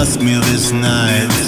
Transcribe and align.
ask 0.00 0.18
me 0.18 0.32
this 0.50 0.72
night. 0.72 1.39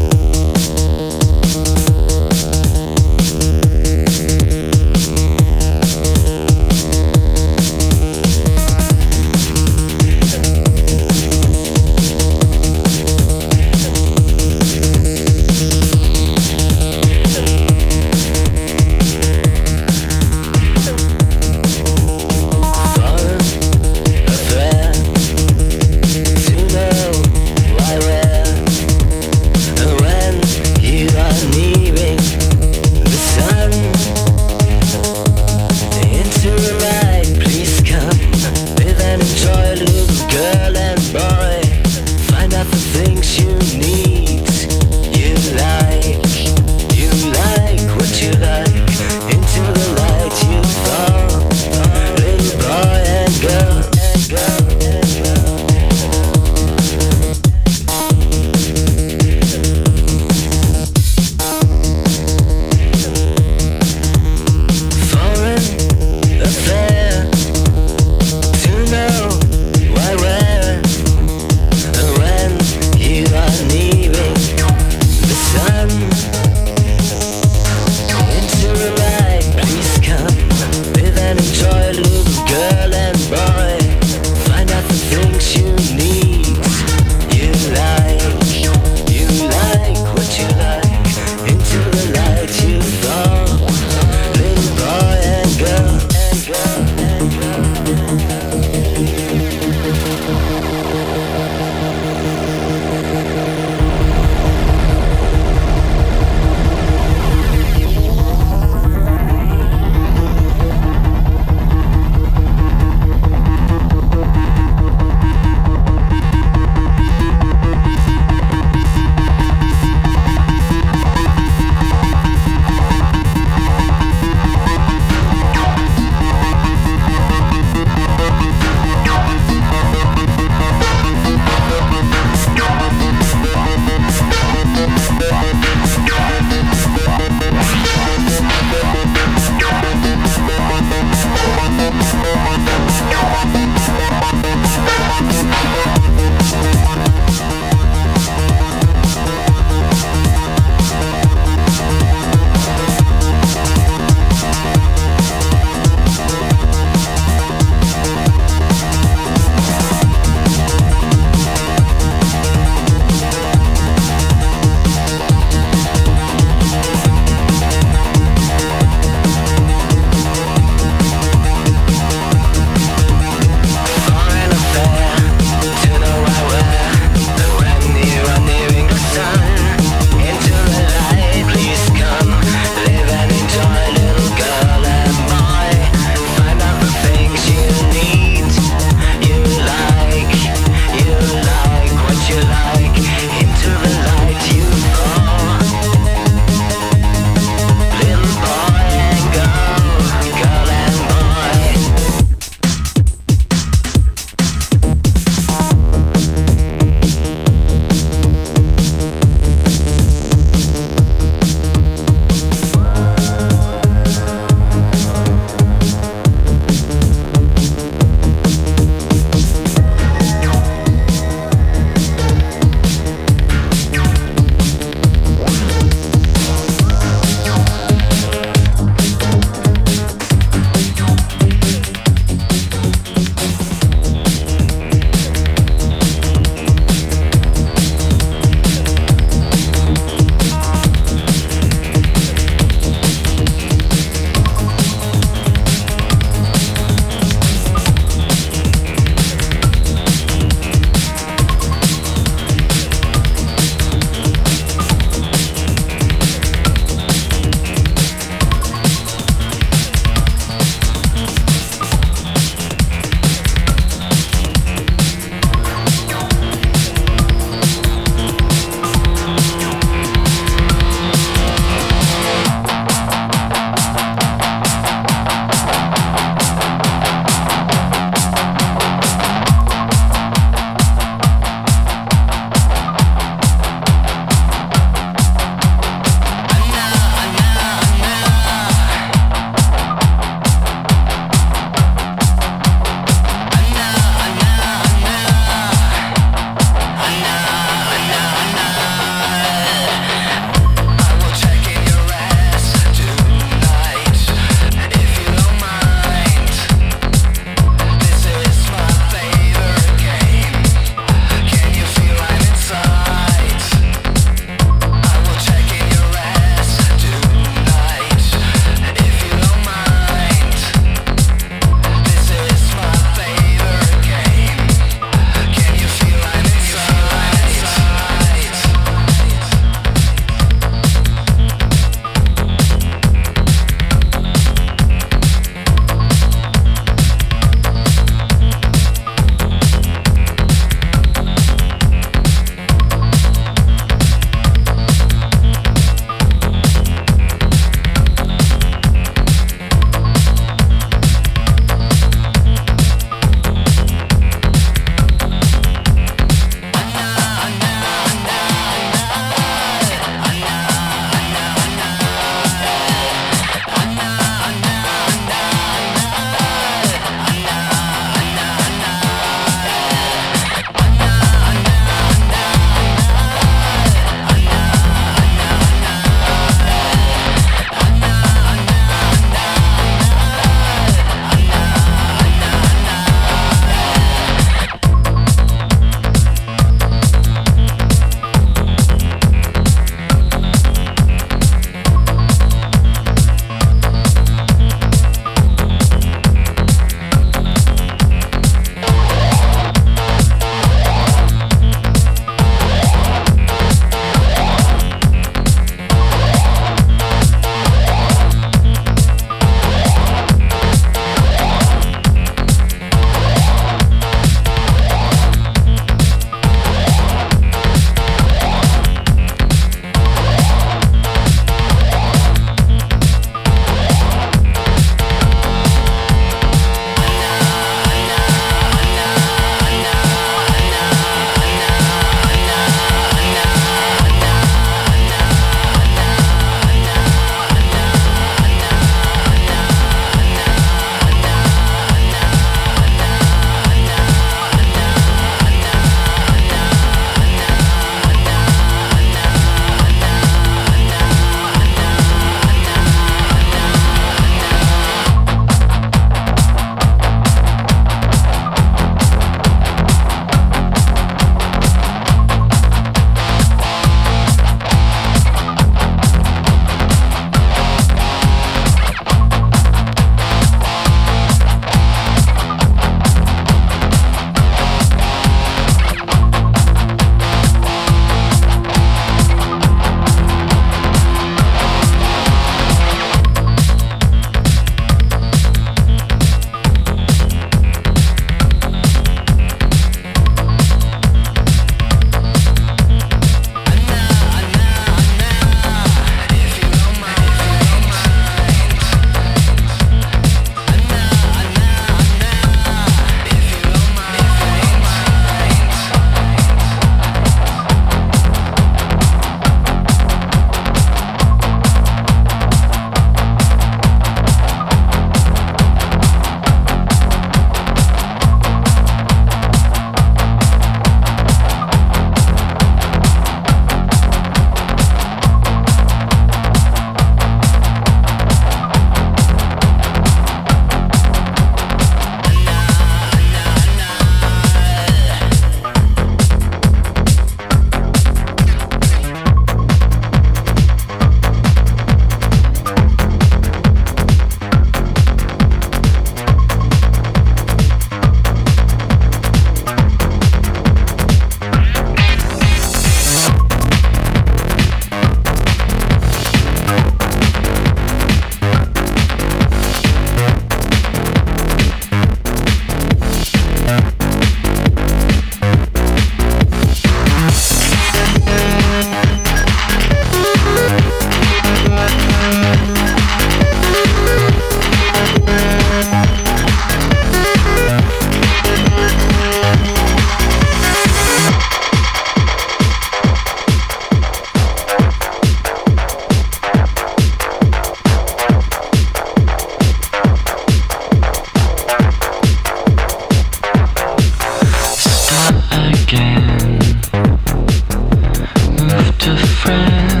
friend. 599.17 600.00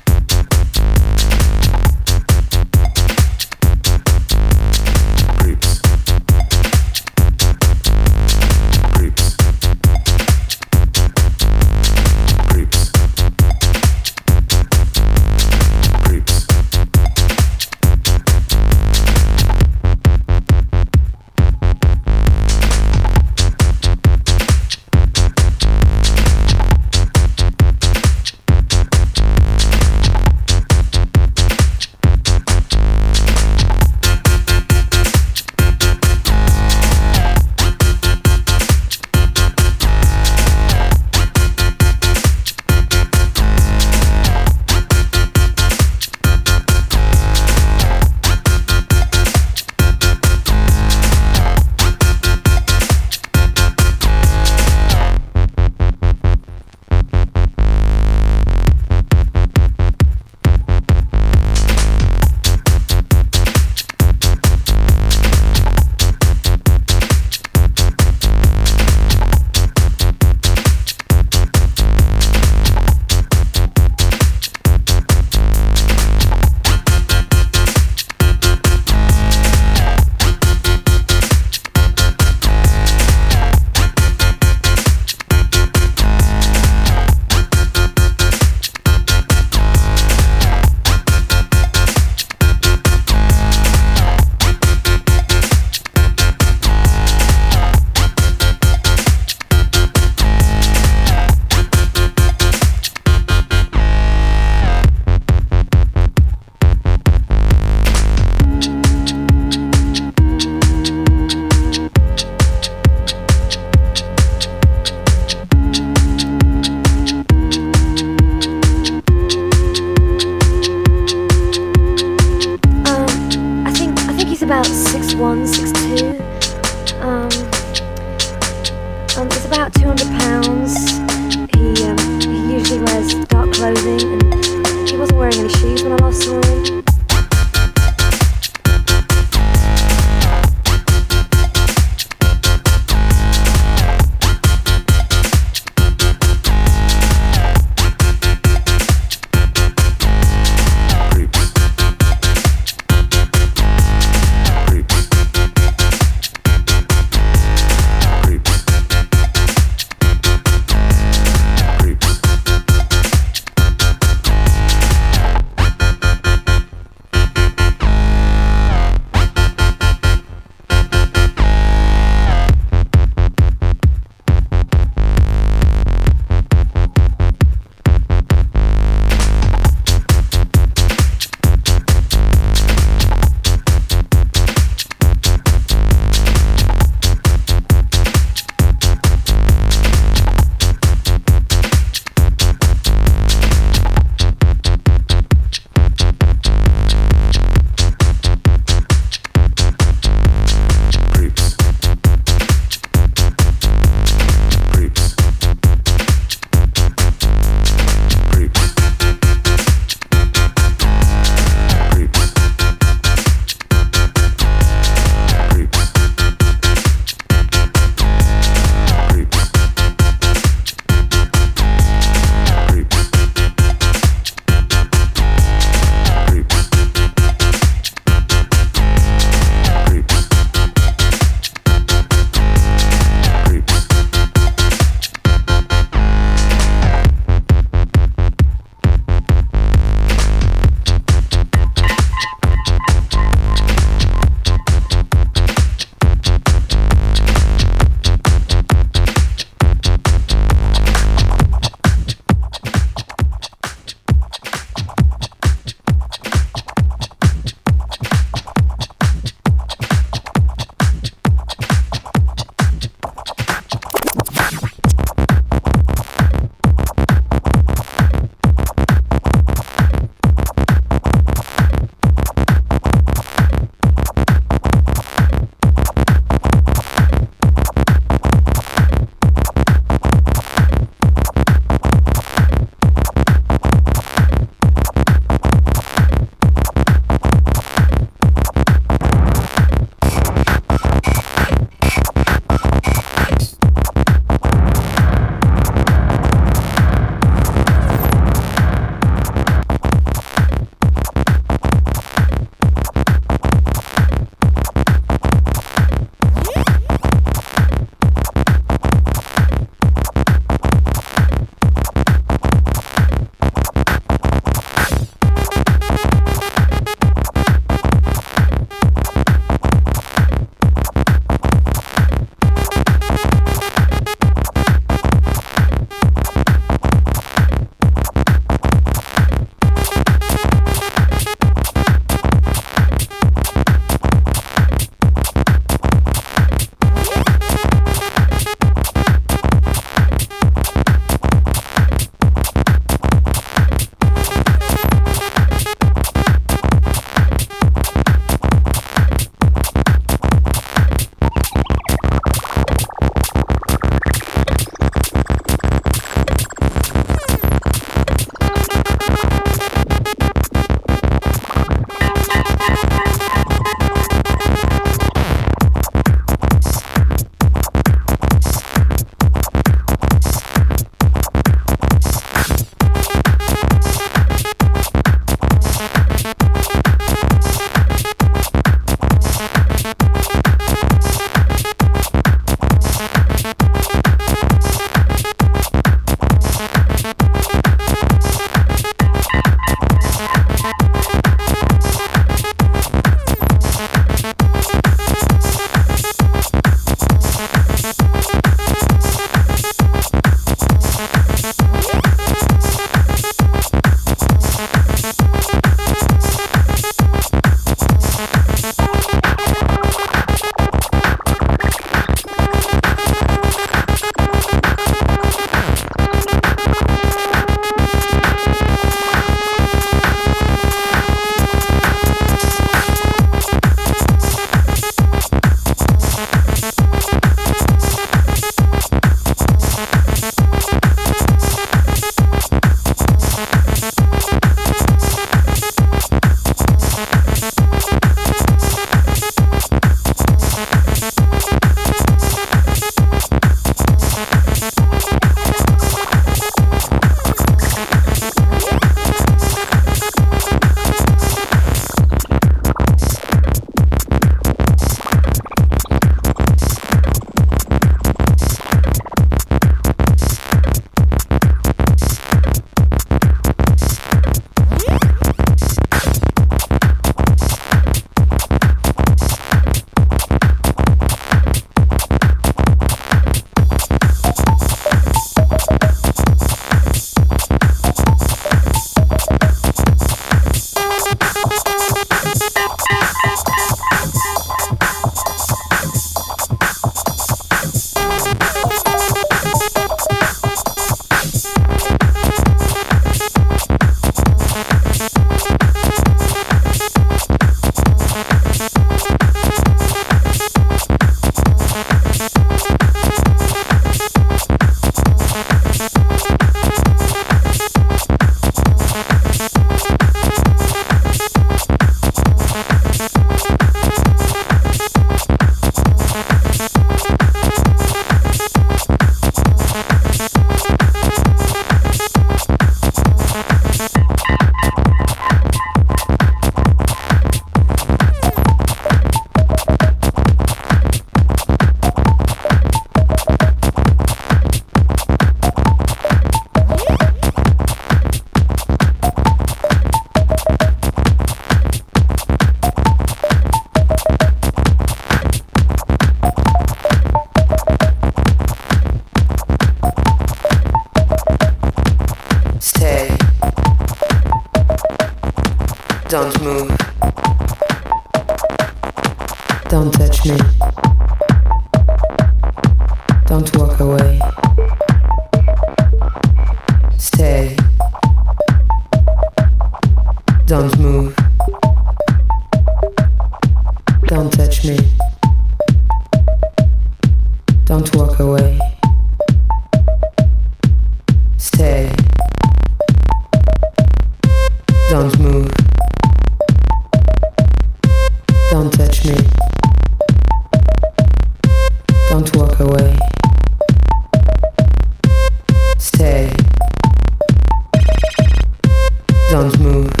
Don't 599.31 599.57
move. 599.61 600.00